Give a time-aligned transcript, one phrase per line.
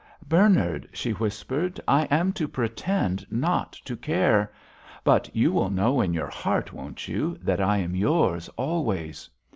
[0.27, 4.51] Bernard," she whispered, "I am to pretend not to care.
[5.03, 9.29] But you will know in your heart, won't you, that I am yours always?"